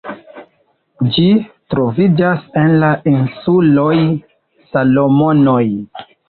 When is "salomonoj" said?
4.73-5.63